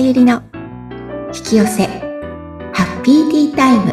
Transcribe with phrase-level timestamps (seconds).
[0.00, 0.42] ゆりの
[1.26, 1.86] 引き寄せ
[2.72, 3.92] ハッピーティータイム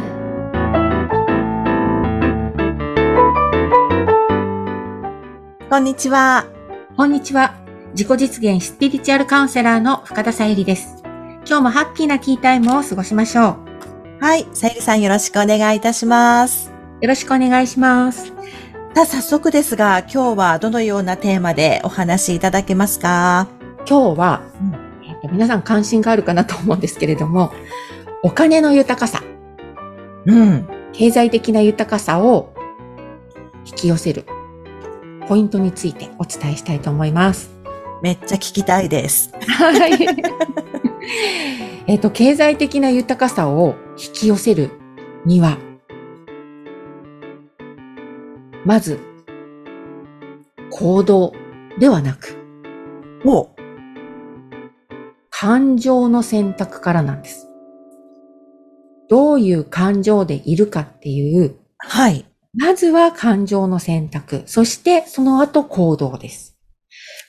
[5.69, 6.45] こんにちは。
[6.95, 7.55] こんにちは
[7.91, 11.03] 自己実現スピリチュアルカウンセラーの深田さゆりです
[11.45, 13.57] 今日もハッピーなティータイムを過ごしましょ
[14.21, 14.47] うはい。
[14.53, 16.71] さゆりさんよろしくお願いいたします。
[17.01, 18.27] よろしくお願いします。
[18.95, 23.47] さあ、早速ですが、今日はどのようなテーマでお話しいただけますか？
[23.87, 24.76] 今日は、うん
[25.31, 27.51] 皆さん関心があるかなと思うんですけれども、
[28.23, 29.23] お金の豊かさ。
[30.25, 30.67] うん。
[30.93, 32.53] 経済的な豊かさを
[33.65, 34.25] 引き寄せる
[35.27, 37.51] ポイントについてお伝えしたいと思います。
[38.01, 39.31] めっちゃ聞きたいです。
[39.47, 40.07] はい。
[41.87, 44.71] えっと、経済的な豊かさを引き寄せる
[45.25, 45.57] には、
[48.65, 48.99] まず、
[50.71, 51.33] 行動
[51.79, 52.37] ではなく、
[53.25, 53.49] お
[55.39, 57.47] 感情の選択からなんです。
[59.07, 62.25] どういう感情でいるかっていう、はい。
[62.57, 66.57] まずは感情の選択、そしてその後行動です。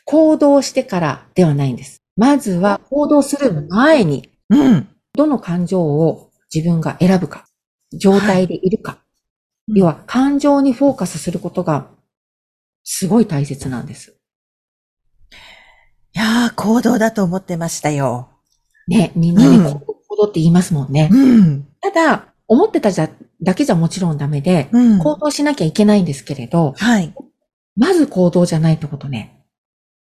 [0.06, 2.02] 行動してからではないんです。
[2.16, 4.88] まずは行動する前に、うん。
[5.14, 7.44] どの感情を自分が選ぶか、
[7.92, 8.98] 状態でいるか、は
[9.68, 11.90] い、要は感情にフォーカスすることが
[12.84, 14.17] すごい大切なんです。
[16.18, 18.28] いやー、行動だと思ってましたよ。
[18.88, 21.08] ね、みんなで行動って言いますもんね。
[21.12, 23.08] うん、ただ、思ってたじゃ、
[23.40, 27.14] だけじゃもちろんダメで、うん、行動しなきゃいけないんですけれど、はい。
[27.76, 29.44] まず行動じゃないってことね。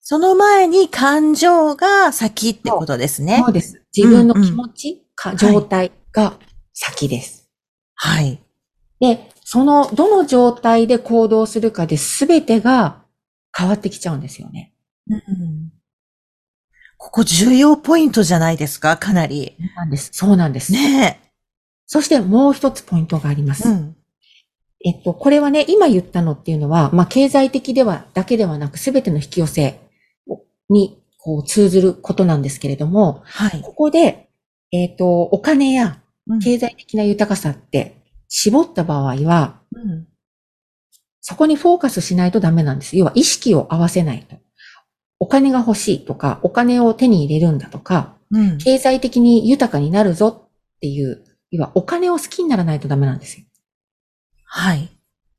[0.00, 3.42] その前に感情が先ってことですね。
[3.44, 3.83] そうです。
[3.94, 6.39] 自分の気持ち、うんうん、状態が
[6.72, 7.50] 先です。
[7.94, 8.41] はい。
[9.00, 13.03] で、その、どの状態で行動するかで全てが
[13.55, 14.72] 変わってきちゃうんですよね。
[15.11, 15.75] うん、
[17.07, 18.97] ここ重要ポイントじゃないですか？
[18.97, 19.55] かなり。
[19.59, 20.11] そうなんです。
[20.12, 20.73] そうなんです。
[20.73, 21.31] ねえ。
[21.87, 23.69] そしてもう一つポイントがあります。
[23.69, 23.97] うん、
[24.84, 29.78] えっと、これはね、今言ったのっていうのは、まあ、経済的では、だけではなく、すべての引き寄せ
[30.69, 34.28] に、こう、通ずることなんですけれども、はい、ここで、
[34.72, 36.00] えっと、お金や
[36.43, 37.97] 経済的な豊かさって
[38.27, 40.09] 絞った場合は、うん、
[41.21, 42.99] そこにフォーカスしないとダメなんです。
[42.99, 44.37] 要は意識を合わせないと。
[45.19, 53.47] お金が欲しいとか、お金を手に入れるんだとか、うん、経済的に豊かになるぞっていう、要はお金を好きにならないとダメなんですよ。
[54.44, 54.91] はい。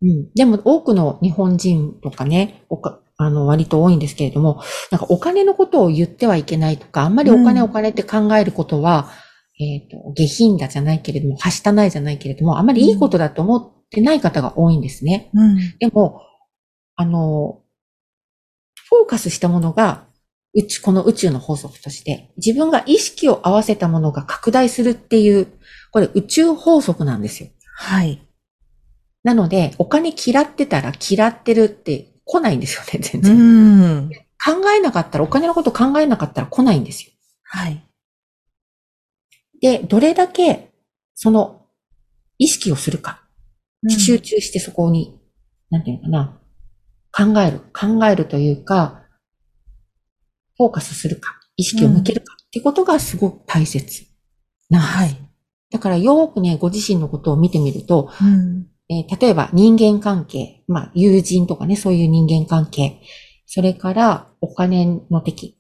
[0.01, 0.33] うん。
[0.33, 4.61] でも多くの日本人とかね、おかあの、割と多いんですけれども、
[4.91, 9.09] なんかお金のことを言ってはいけないとか、あんまりお金、お金って考えることは、
[9.59, 15.31] えっ、と、下品だじゃないけれども、はしたないじゃないけれども、あまりいいことだと思ってない方が多いんですね。
[15.33, 16.21] うん、でも、
[16.95, 17.61] あの、
[18.89, 20.05] フォーカスしたものが、
[20.53, 25.47] うち、この宇宙の法則として、自分が意識を合わせたものが拡大するっていう、
[25.91, 27.49] これ宇宙法則なんですよ。
[27.75, 28.21] はい。
[29.23, 33.35] なので、お金嫌ってたら嫌ってるって来ないんですよね、全然。
[33.35, 34.11] うん
[34.43, 37.11] 考えなかったら、お金のこと考えなかったら来ないんですよ。
[37.43, 37.83] はい。
[39.61, 40.71] で、どれだけ、
[41.15, 41.65] その、
[42.37, 43.23] 意識をするか。
[43.89, 45.19] 集中してそこに、
[45.69, 46.41] なんていうのかな。
[47.17, 47.61] 考える。
[47.73, 49.03] 考えるというか、
[50.55, 51.39] フォーカスするか。
[51.55, 52.35] 意識を向けるか。
[52.35, 54.05] ってことがすごく大切。
[54.69, 55.17] なはい。
[55.72, 63.01] だからよくね、ご自身のことを見てみると、うん、えー、例えば人間関係、まあ友人とかね、そういう人間関係、
[63.45, 65.57] それからお金の的、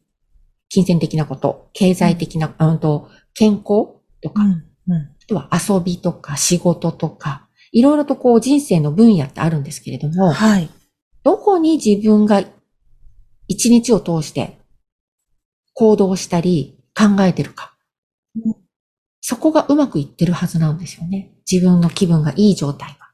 [0.69, 4.51] 金銭的なこと、経済的な、うん、と健康とか、うん
[4.87, 10.69] うん、あとは遊びとか仕事とか、いろいろとこう人生の分野ってあるんですけれども、はい。
[11.27, 12.41] どこに自分が
[13.49, 14.57] 一日を通して
[15.73, 17.75] 行動したり考えてるか。
[19.19, 21.33] そこがうまくいってるはずなんですよね。
[21.51, 23.11] 自分の気分がいい状態は。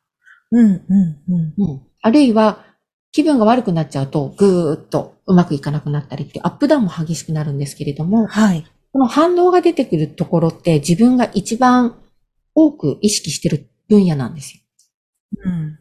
[0.52, 0.84] うん、うん、
[1.28, 1.54] うん。
[1.58, 1.82] うん。
[2.04, 2.64] あるいは、
[3.12, 8.64] 気分が悪くなっちゃうと、ぐーっとうまくいかなくなったりって、アップダウンも激しくなるんですけれども、はい。
[8.92, 11.96] この反応が出てくるところって自分が一番
[12.54, 14.62] 多く意識してる分野なんですよ。
[15.46, 15.80] うん。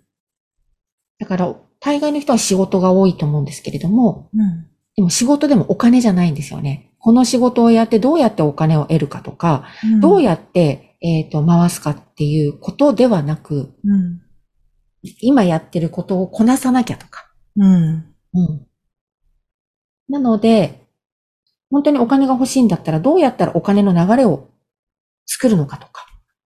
[1.18, 6.94] だから、大概の人は仕事が多いと思うんですけれども、うん、でも仕事でもお金じゃないんですよね。
[6.99, 14.20] この仕事をやってどうやってお金を得るかとか、うん、どうやって、えっ、ー、と、回すかっていうことではなく、うん、
[15.20, 17.29] 今やってることをこなさなきゃとか。
[17.56, 18.14] うん。
[18.34, 18.67] うん。
[20.08, 20.87] なので、
[21.73, 24.50] 本当にお金が欲しいんだったらどうやったらお金の流れを
[25.26, 26.06] 作るのかとか。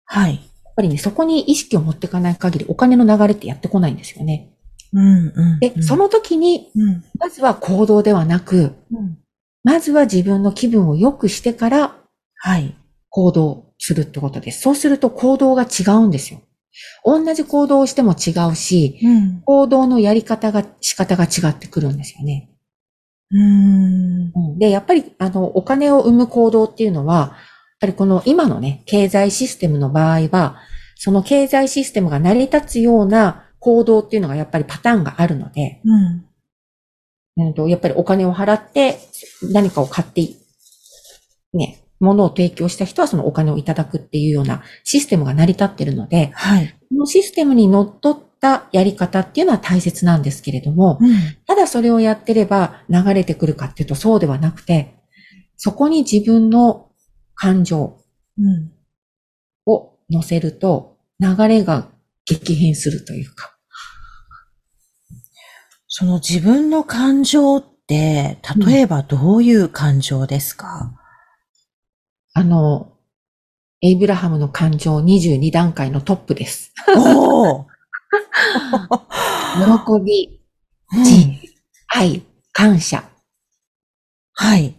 [0.06, 0.36] はい。
[0.36, 4.56] やっぱりね、そこに意識を持っていかない限りお金の流れってやってこないんですよね。
[4.94, 9.18] うんうんうん、で、その時に、うん、まずは行動ではなく、うん、
[9.64, 11.96] まずは自分の気分を良くしてから
[12.42, 12.76] はい。
[13.10, 14.62] 行動するってことです。
[14.62, 16.42] そうすると行動が違うんですよ。
[17.04, 19.42] 同じ行動をしても違うし、うん。
[19.42, 22.50] 行動のやり方が、仕方が違ってくるんですよね。
[23.32, 24.60] うーん。
[24.60, 27.30] で、やっぱり、あの、お金を生む行動っていうのは、やっ
[27.82, 30.58] ぱりこの今のね、経済システムの場合は、
[30.96, 36.26] その経済システムが成り立つような行動っていうのがやっぱりパターンがあるので、うん。
[37.38, 39.00] うんと、やっぱりお金を払って
[39.52, 40.28] 何かを買って、
[41.54, 46.76] ね、物を提供した人はそのお金をいただくっていうようなシステムが成り立ってるので、はい。
[46.90, 51.12] このシステムにのっとったやり方っていうのは大切なんですけれども、うん。
[51.46, 54.96] ただそれをやってれば流れてくるかっていうとそうではなくて、
[55.58, 56.90] そこに自分の
[57.36, 57.98] 感情
[58.38, 58.72] うん。
[59.66, 61.90] を乗せると流れが
[62.30, 63.56] 激変するというか。
[65.88, 68.38] その自分の感情って、
[68.68, 70.94] 例えばどういう感情ですか、
[72.34, 72.94] あの、
[73.82, 76.74] エイブラハムの感情22段階のトップです。
[76.96, 77.66] おー
[79.98, 80.40] 喜び、
[80.94, 81.28] うん自
[81.88, 83.04] 愛、感謝、
[84.34, 84.76] はい。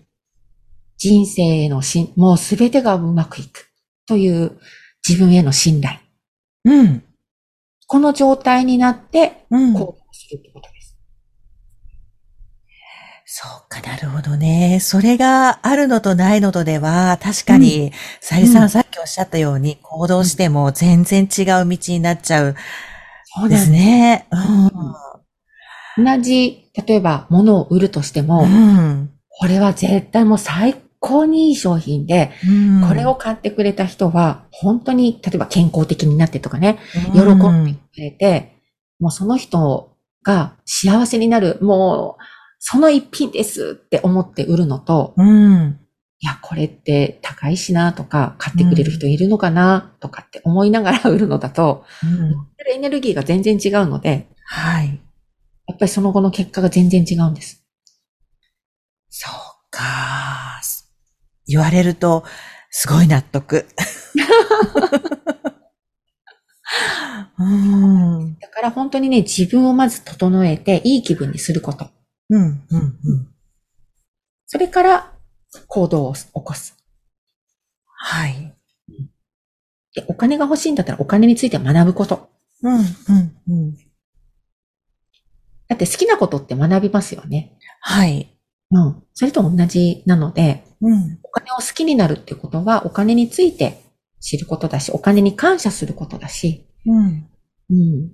[0.96, 3.70] 人生へのし、もうすべてがうまくいく
[4.06, 4.58] という
[5.06, 5.98] 自分への信頼。
[6.64, 7.04] うん。
[7.90, 9.74] この状態になってうん。
[9.74, 10.96] 行動するってことです。
[13.26, 14.78] そうかなるほどね。
[14.80, 17.90] それがあるのとないのとでは、確かに、
[18.20, 22.54] さゆりさうんんさっきおっしゃったように、行動しても全然違う道になっちゃう
[23.24, 24.28] そうですね。
[25.96, 29.10] 同じ、例えば物を売るとしても、うん。
[29.30, 36.78] これは絶対もう最高にいい商品で、うんこれを買ってくれた人は、本当に、例えば健康的になってとかね、
[37.14, 38.56] 喜うんでくれて、
[38.98, 42.22] もうその人が幸せになる、もう、
[42.58, 45.78] その一品ですって思って売るのと、うん。
[46.22, 52.46] いや、これって高いしなとか、買ってくれる人いるのかなとかって思いながら売るのだと、うん。
[52.74, 55.00] エネルギーが全然違うので、はい。
[55.66, 57.64] やっぱりその後の結果が全然違うんです。
[59.08, 59.32] そう
[59.70, 60.29] か。
[61.50, 62.24] 言われると、
[62.70, 63.66] すごい納得。
[67.38, 68.38] うん。
[68.38, 71.88] だから本当にね、自分をまず整えて、いい気分にすること。
[72.30, 72.42] うん。
[72.42, 72.62] うん。
[72.70, 73.28] うん。
[74.46, 75.12] それから、
[75.66, 76.76] 行動を起こす。
[77.86, 78.54] はい。
[79.94, 82.30] で、お金が欲しいんだったらお金について学ぶこと。
[82.62, 82.74] うん。
[82.76, 82.84] うん。
[83.48, 83.74] うん。
[85.68, 87.58] だって好きなことって学びますよね。
[87.80, 88.36] はい。
[88.72, 89.02] うん。
[89.14, 91.18] それと同じなので、うん。
[91.22, 93.82] お金を好きになるってことは、お金について
[94.20, 97.28] 知ることだし、お金に感謝することだし、うん。
[97.70, 98.12] うん。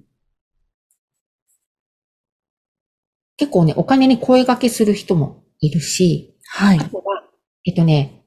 [3.36, 6.84] 結構ね、お金に声掛けする人もいるし、はいあ。
[6.84, 7.22] とは、
[7.64, 8.22] えっとね、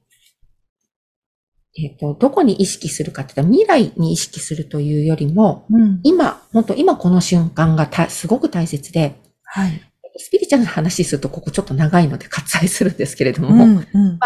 [1.78, 6.00] えっと、どこに意識するかって言ったら、未来に意識するというよりも、うん。
[6.04, 9.88] 今、本当今この瞬間がたすごく大切で、はい。
[10.19, 13.77] スピリチュアルな話するとここちょっと長いので割愛するんですけれどうも、ん。
[13.77, 14.19] うん。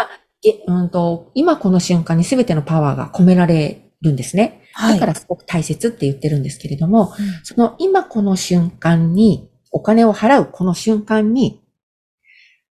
[0.46, 4.62] えうんと今この瞬間に全てのパワーが込められるんですね。
[4.74, 4.94] はい。
[4.94, 11.60] だからすごく大切って言ってるんですけれども、うんその今この瞬間に、お金を払うこの瞬間に、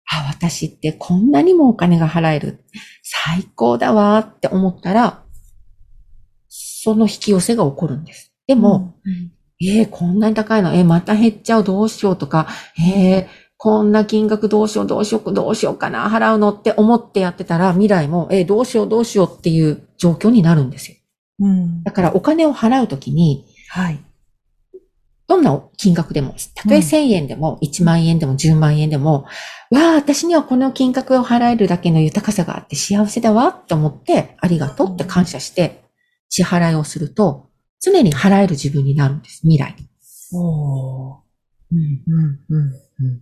[0.10, 2.64] あ、私ってこんなにもお金が払える。
[3.02, 5.24] 最高だわって思ったら、
[6.48, 8.34] その引き寄せが起こるんです。
[8.48, 9.32] でも、うん、
[9.62, 10.74] えー、こんなに高いの？
[10.74, 12.18] えー、また減っちゃう、どうしよう？
[12.18, 12.48] とか、
[12.80, 20.98] えー、こんな金額どうしよう、どうしよう、どうしようかな、払うのって思ってやってたら、未来も、えー、どうしよう、どうしようっていう状況になるんですよ。
[21.40, 21.84] うん。
[21.84, 24.00] だからお金を払うときに、はい。
[25.26, 26.84] どんな金額でも、たとえうん。
[26.84, 29.26] 1000円でも、1万円でも、10万円でも、
[29.72, 35.86] わあ、私にはこの金額を払えるだけの豊かさがあって幸せだわって思って、ありがとうって感謝して、
[36.28, 37.50] 支払いをすると、
[37.84, 39.76] 常に払える自分になるんです、未来。
[40.34, 41.18] おー。
[41.74, 43.22] うんうん、うん、うん。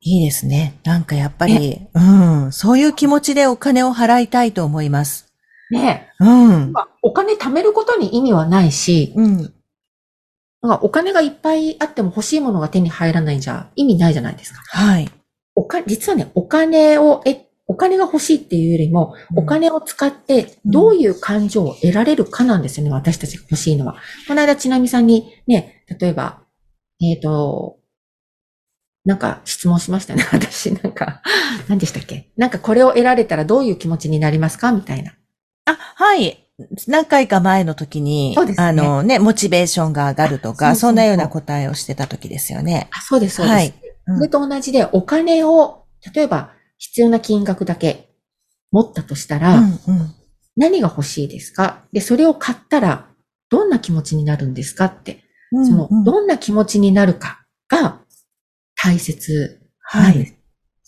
[0.00, 0.78] いいですね。
[0.84, 2.00] なんかやっぱり、う
[2.48, 5.32] ん、そういう気持ちでお金を払いたいと思います。
[5.70, 6.72] ねえうん。
[6.72, 9.36] まあ、お金貯めることに意味はないし、うん。
[10.60, 14.60] なんかお金がいっぱいあっても欲しいものが手に入らないんじゃ意味ないじゃないですか。
[14.66, 15.08] はい。
[15.54, 23.96] おか、実はね、お金を、え、お金が欲しいっていうよりも、うんお金を使ってどういう感情を得られるかなんですよね、私たちが欲しいのは。
[24.26, 26.40] この間、ちなみさんにね、例えば、
[27.00, 27.76] えっ、と、
[29.04, 30.72] なんか質問しましたね、 私。
[30.72, 31.22] なんか、
[31.68, 32.30] 何でしたっけ？
[32.36, 34.72] なんかこれを得られたらどういう気持ちになりますか？
[34.72, 35.12] みたいな。
[35.66, 36.44] あ、はい。
[36.88, 42.88] 何回か前の時に、ねあのね、モチベーションが上がるとか、あそんなような答えをしてた時ですよね。
[42.90, 43.54] あ、そうです、そうです。
[43.54, 43.74] はい
[44.08, 45.84] うんそれと同じで、お金を、
[46.14, 48.08] 例えば、必要な金額だけ
[48.70, 50.14] 持ったとしたうら、んうん。
[50.56, 51.84] 何が欲しいですか？
[51.92, 53.08] で、それを買ったら、
[53.50, 58.00] どんな気持ちになるんですかって、その、どんな気持ちになるかが
[58.76, 60.12] 大切はい。
[60.12, 60.36] なんです。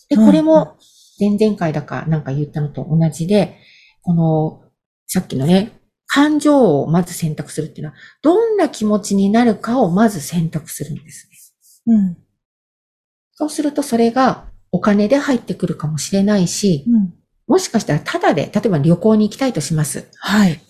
[0.09, 0.77] で、うんこれも、
[1.19, 3.57] 前々回だかなんか言ったのと同じで、
[4.01, 4.63] この、
[5.07, 11.29] さっきのね、感情をまず選択するっていうのは、どんな気持ちになるかをまず選択するんです
[11.87, 11.95] ね。
[11.95, 12.17] うん。
[13.33, 17.13] そうするとそれがお金で入ってくるかもしれないし、うん。
[17.47, 20.07] もしかしたらタダで、例えば旅行に行きたいとします。
[20.17, 20.61] はい。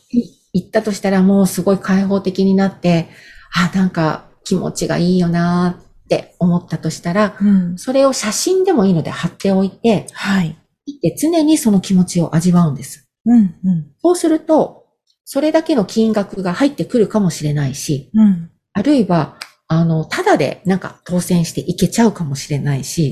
[0.53, 3.09] 行ったとしたらもうすごい開放的になって、
[3.53, 7.77] あ、なんか気持ちがいいよなーって思ったとしたら、うん。
[7.77, 10.57] それを写真でもいいので貼っておいて、はい。
[11.01, 13.07] で常にその気持ちを味わうんです。
[13.25, 13.55] うん。
[13.63, 13.91] うん。
[14.01, 14.87] そうすると、
[15.23, 18.49] それだけの金額が入ってくるかもしれないし、うん。
[18.73, 19.37] あるいは、
[19.73, 23.09] あの、ただでなんか当選していけちゃうかもしれないし。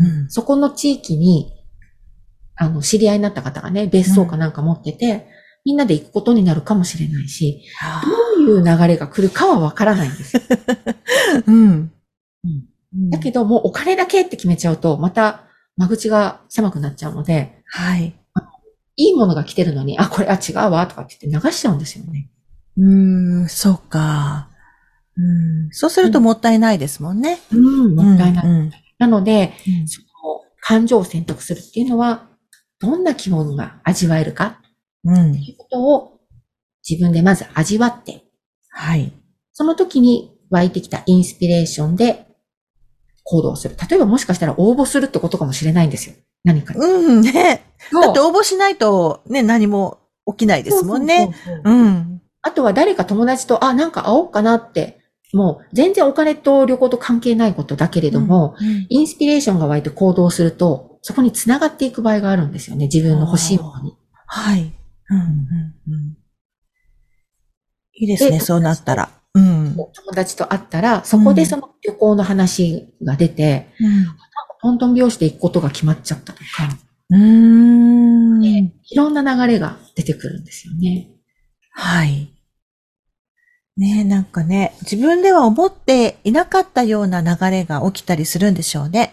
[0.00, 0.28] うん。
[0.28, 1.52] そこの地域に、
[2.56, 5.28] あの、知り合いになった方がね、別荘かなんか持ってて、
[5.64, 8.02] みんなで行くことになるかもしれないし、は
[8.36, 10.36] どういう流れが来るかはわからないんです
[11.46, 11.92] うん。
[12.44, 15.44] うんだけど、もうお金だけって決めちゃうと、また
[15.76, 18.14] 間口が狭くなっちゃうので、はい。
[18.96, 22.30] いいものが来てるのに、あ、これ、あ、違うわ、とかって言って流しちゃうんですよね。
[22.78, 24.48] うーん、そうか。
[25.16, 25.70] うん。
[25.70, 27.38] そうするともったいないですもんね。
[27.52, 28.46] うん、もったいない。
[28.46, 28.70] うん。
[28.98, 30.06] なので、うんその
[30.60, 32.28] 感情を選択するっていうのは、
[32.80, 34.60] どんな気分が味わえるか
[35.04, 35.38] うんと。
[35.38, 36.20] いうことを
[36.88, 38.24] 自分でまず味わって、
[38.70, 39.12] はい。
[39.52, 42.26] その時に湧いてきたインスピレーションで
[43.22, 43.76] 行動する。
[43.88, 46.16] 例えばもしかしたら応募するってことかもしれないんですよ。
[46.44, 46.80] 何かに。
[46.80, 47.64] うん、ね。
[47.92, 51.34] だだって応募しないとね、何も起きないですもんね。。
[51.64, 52.22] うん。
[52.42, 55.00] あとは誰か友達と、あ、なんか会おうかなって、
[55.32, 62.86] もう全然お金と旅行と関係ないことだけれども、うん、インスピレーションが湧いて行動すると、そこに繋がっていく場合があるんですよね。
[62.86, 63.96] 自分の欲しいものに。
[64.26, 64.72] はい。
[65.08, 66.16] うん、うん、うん。
[67.94, 69.10] いいですね、でそうなったら。
[69.34, 69.74] うん。
[69.74, 73.68] 友達と会ったら、そこでその旅行の話が出て、
[74.62, 76.44] トントン拍子で行くことが決まっちゃったとか、
[77.10, 78.44] うん。
[78.44, 81.08] いろんな流れが出てくるんですよね。
[81.72, 82.35] はい。
[83.76, 89.12] ねえ、なんかね、自分では思っていなかったような流れが起きたりするんでしょうね。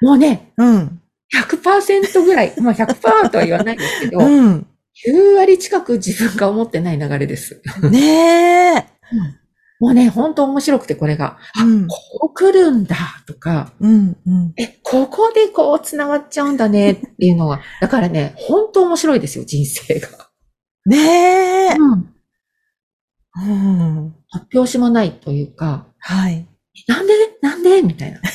[0.00, 1.00] もうね、うん。
[1.32, 4.66] 100%ぐらい、 まあ100%とは言わないですけど、うん。
[5.06, 7.62] 9割近く自分が思ってない流れです。
[7.88, 8.84] ねえ。
[9.78, 11.94] もうね、本当面白くてこれが、あ、うんこ
[12.30, 14.52] う来るんだとか、うん、うん。
[14.56, 20.08] え、ここでこう繋がっちゃうんだねっていうのは、だからね、本当面白いですよ、人生が。
[20.84, 20.98] ね
[21.70, 21.76] え。
[21.78, 22.19] うん。
[23.36, 24.14] うん。
[24.30, 26.46] 発表しもないというか、はい。
[26.88, 27.12] なんで？
[27.42, 27.82] なんで？
[27.82, 28.20] みたいな。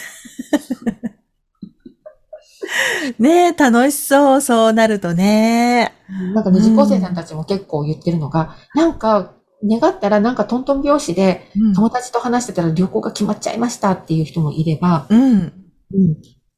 [3.20, 5.94] ねえ、楽しそう、そうなるとね。
[6.34, 9.34] なんかね、受講生さんたちも結構言ってるのが、なんか、
[9.64, 15.32] 願ったらなんかトントン拍子で友達と話してたら旅行が決まっちゃいましたっていう人もいれば、うん。
[15.32, 15.54] うん。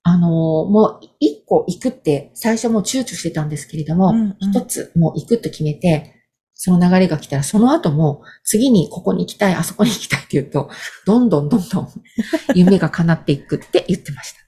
[0.04, 6.17] あのーもう一個行くって最初もう躊躇してたんですけれども、うんうん一つもう行くと決めて、
[6.60, 10.70] その流れが来たらその後も次にここに行きたい、あそこに行きたいって言うと、
[11.06, 11.90] どんどんどんどん
[12.56, 14.40] 夢が叶っていくって言ってました。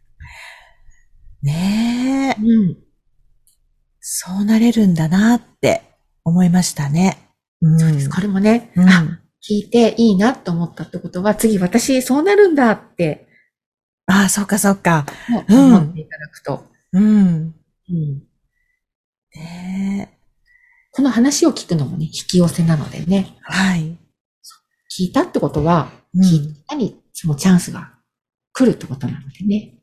[1.44, 2.42] ねえ。
[2.42, 2.78] うん。
[4.02, 5.84] そうなれるんだなって
[6.26, 7.18] 思いましたね。
[7.62, 7.80] うん。
[7.80, 8.10] そうです。
[8.10, 13.28] これもね、うんあ、聞いていいなと思ったってことは、次私そうなるんだって
[14.08, 15.06] ああ、そうか、そうか。
[15.30, 17.56] もうん思っていただくと、うん。
[17.90, 18.24] うん
[19.36, 20.19] ねえ。
[21.00, 23.98] この話を聞くのもね、引き寄せなのでね、はい。
[24.92, 27.94] 聞いたってことは、うん聞いたにそのチャンスが
[28.52, 29.80] 来るってことなのでね。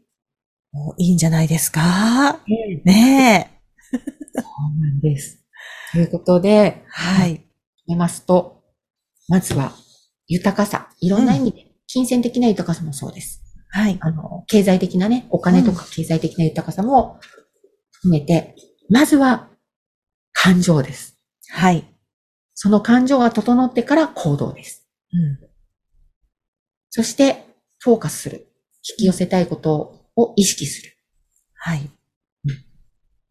[0.72, 2.32] もういいんじゃないですか？
[2.32, 3.50] そうね
[3.94, 3.96] え。
[3.96, 5.42] なんです。
[5.92, 7.46] ということで、はい。
[7.86, 8.62] 見ますと、
[9.26, 9.72] まずは
[10.28, 10.90] 豊かさ。
[11.00, 13.42] いろんな意味で、金銭的な豊かさもそうです。
[13.70, 13.96] はい。
[14.02, 17.18] あの、経済的なね、お金とか経済的な豊かさも
[17.90, 18.54] 含めて、
[18.90, 19.48] まずは
[20.46, 21.18] 感情です。
[21.48, 21.84] はい。
[22.54, 24.86] その感情が整ってから行動です。
[25.12, 25.38] うん。
[26.90, 27.44] そして、
[27.80, 28.46] フォーカスする。
[28.88, 30.92] 引き寄せたいことを意識する。
[31.54, 31.90] はい。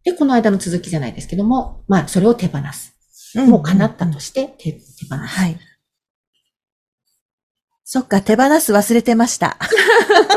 [0.04, 2.94] で、この間の続きじゃないですけども、まあ、それを手放す。
[3.40, 4.80] んもう叶ったとして手手
[5.10, 5.16] 放す。
[5.16, 5.58] はい。
[7.86, 9.58] そっか、手放す忘れてました。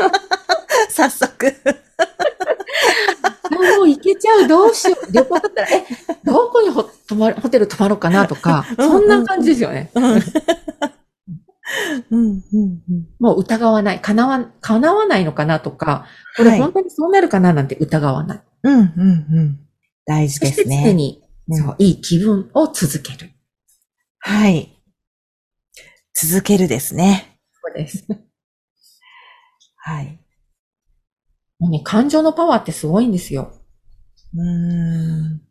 [0.89, 1.53] 早速。
[4.29, 5.11] ゃう、どうしよう。
[5.11, 5.85] 旅行だったら、え、
[6.23, 9.91] どこにホ泊まるホテル泊まろうかなとか、うんそんな感じですよね。
[9.95, 10.21] うんうん、
[12.11, 13.07] うん、うん。
[13.19, 14.01] もう疑わない。
[14.01, 16.05] 叶わ、叶わないのかなとか、
[16.35, 18.41] これはい本当にそうなるかななんて疑わない。
[18.63, 18.83] うん、うん、う
[19.41, 19.59] ん。
[20.05, 20.83] 大事ですね。
[20.85, 23.31] 常に、うんそう、いい気分を続ける。
[24.19, 24.75] はい。
[26.13, 27.39] 続けるですね。
[27.63, 28.05] そうです。
[29.77, 30.19] はい。
[31.59, 33.53] もうね、感情のパワーってすごいんですよ。
[34.33, 35.41] うーん。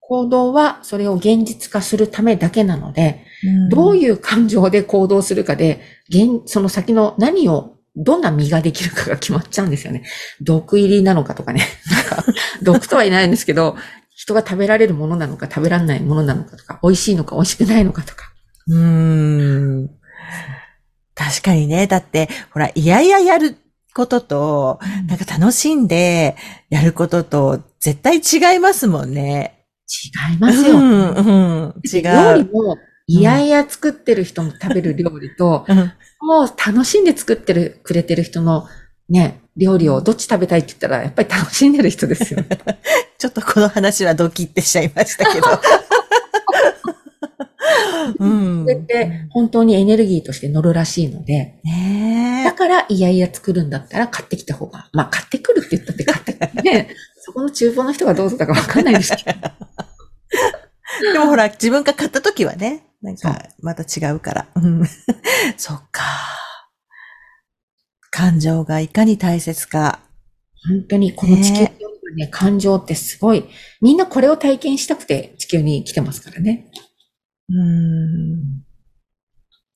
[0.00, 3.24] 行動はそれを現実化するためだけなので、
[3.70, 10.04] どういいう感情で行動するかで、現、その先の何を、どんな身ができるかが決まっちゃうんですよね。
[10.40, 11.62] 毒入りなのかとかね。
[11.90, 12.24] なんか、
[12.62, 13.76] 毒とは言えないんですけど、
[14.14, 18.32] 人が食べられるものなのか食べられないものなのかとか、美味しいのか美味しくないのかとか。
[18.68, 19.90] うーん。
[21.14, 21.86] 確かにね。
[21.86, 23.56] だって、ほら、いやいややる
[23.92, 26.36] ことと、なんか楽しんで
[26.70, 29.66] やることと、絶対違いますもんね。
[30.30, 30.76] 違いますよ。
[30.76, 31.22] うん、う
[31.68, 31.74] ん。
[31.84, 32.02] 違う。
[32.02, 35.92] 料理も、いやいや作ってる人も食べる料理と、うん
[36.22, 38.68] もう楽しんで作ってる、くれてる人の
[39.08, 42.48] ね、料理をどっち食べたいって言ったら、やっぱり楽しんでる人ですよね。
[43.18, 45.46] ちょっとこの話はドキってしちゃいましたけど。
[48.18, 56.96] うんそれって本当にエネルギーとして乗るらしいので、ねだからいやいや作るんだったら買ってきた方が、まあ買ってくるって言ったって買ってくるね。
[57.22, 59.38] そこの厨房の人がどうだったかわかんないですけど。
[59.38, 61.12] え。
[61.12, 64.46] でもほら、自分が買った時はね、なんか、また違うから。
[64.56, 64.86] うん
[65.56, 66.02] そっか。
[68.10, 70.00] 感情がいかに大切か。
[70.66, 71.68] 本当にこの地球
[72.16, 73.44] ね、感情ってすごい、
[73.80, 76.70] みんなこれを体験したくて地球に来てますからね。
[77.50, 78.60] うん。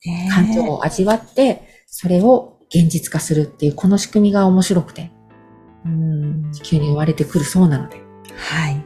[0.06, 5.10] ねえ感情を味わって、それを現実化するっていう、この仕組みが面白くて、
[5.84, 6.52] うん。
[6.52, 8.00] 地球に生まれてくるそうなので、
[8.36, 8.84] はい。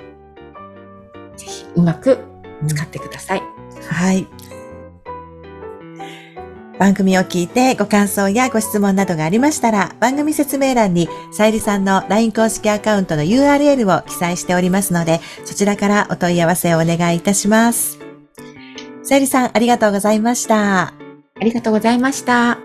[1.37, 2.19] ぜひうまく
[2.67, 3.43] 使ってください。
[3.89, 4.27] はい。
[6.79, 17.98] 番組を聞いてご感想やご質問などがありましたら、番組説明欄にさゆりさんの LINE 公式アカウントの URL を記載しておりますので、そちらからお問い合わせをお願いいたします。
[19.09, 20.89] さゆりさん、ありがとうございました。
[20.89, 20.95] あ
[21.41, 22.59] りがとうございました。